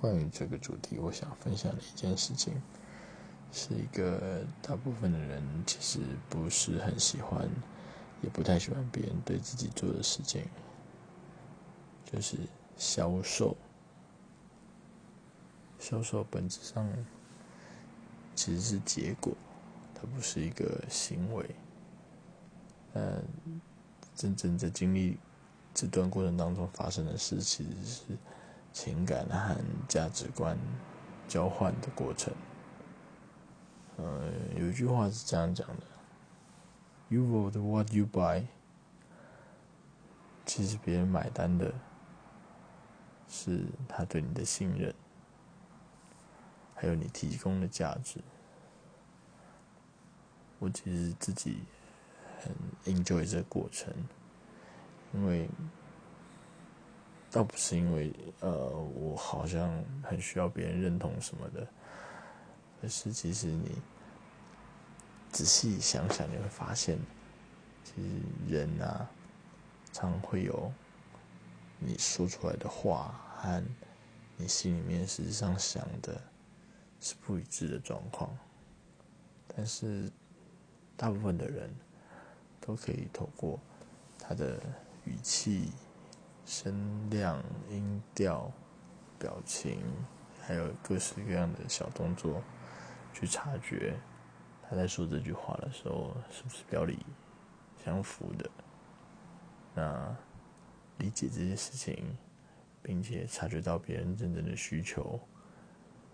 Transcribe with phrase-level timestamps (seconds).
[0.00, 2.54] 关于这个主题，我想分享的一件事情，
[3.52, 7.46] 是一个大部分的人其实不是很喜欢，
[8.22, 10.42] 也不太喜欢别人对自己做的事情，
[12.10, 12.38] 就是
[12.78, 13.54] 销售。
[15.78, 16.90] 销售本质上
[18.34, 19.34] 其实是结果，
[19.94, 21.44] 它不是一个行为。
[22.94, 23.22] 嗯，
[24.14, 25.18] 真正在经历
[25.74, 28.02] 这段过程当中发生的事，其实是。
[28.82, 29.54] 情感和
[29.86, 30.56] 价值观
[31.28, 32.32] 交换的过程。
[33.98, 35.82] 呃，有一句话是这样讲的
[37.10, 38.46] ：“You vote what you buy。”
[40.46, 41.74] 其实别人买单的
[43.28, 44.94] 是他对你的信任，
[46.74, 48.18] 还有你提供的价值。
[50.58, 51.64] 我其实自己
[52.40, 52.54] 很
[52.94, 53.92] enjoy 这个过程，
[55.12, 55.50] 因为。
[57.30, 59.70] 倒不是因为呃，我好像
[60.02, 61.66] 很需要别人认同什么的，
[62.82, 63.78] 而是其实你
[65.30, 66.98] 仔细想想，你会发现，
[67.84, 69.08] 其实人啊，
[69.92, 70.72] 常会有
[71.78, 73.62] 你说出来的话和
[74.36, 76.20] 你心里面实际上想的
[76.98, 78.36] 是不一致的状况，
[79.54, 80.10] 但是
[80.96, 81.72] 大部分的人
[82.60, 83.60] 都可以透过
[84.18, 84.60] 他的
[85.04, 85.70] 语气。
[86.44, 88.50] 声量、音调、
[89.18, 89.82] 表情，
[90.42, 92.42] 还有各式各样的小动作，
[93.12, 93.96] 去察觉
[94.62, 96.98] 他在说这句话的时候是不是表里
[97.84, 98.50] 相符的。
[99.74, 100.16] 那
[100.98, 102.16] 理解这些事情，
[102.82, 105.20] 并且察觉到别人真正的需求，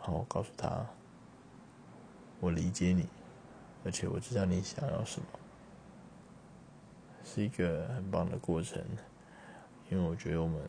[0.00, 0.84] 然后告诉他
[2.40, 3.08] ：“我理解你，
[3.84, 5.26] 而且我知道你想要什么。”
[7.24, 8.82] 是一个很棒的过程。
[9.90, 10.60] 因为我觉得我们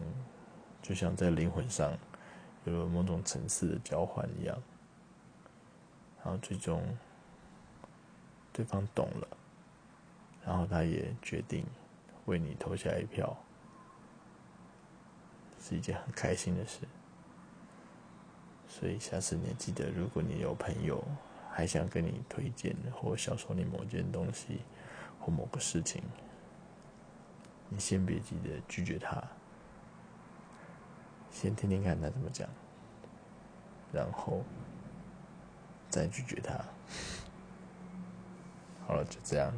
[0.81, 1.91] 就像在灵魂上
[2.65, 4.57] 有了某种层次的交换一样，
[6.23, 6.81] 然后最终
[8.53, 9.27] 对方懂了，
[10.45, 11.65] 然后他也决定
[12.25, 13.35] 为你投下一票，
[15.59, 16.79] 是一件很开心的事。
[18.67, 21.03] 所以下次你也记得，如果你有朋友
[21.51, 24.59] 还想跟你推荐或销售你某件东西
[25.19, 26.01] 或某个事情。
[27.69, 29.23] 你先别急着拒绝他，
[31.31, 32.49] 先听听看他怎么讲，
[33.93, 34.43] 然后
[35.89, 36.53] 再拒绝他。
[38.87, 39.53] 好了，就这样。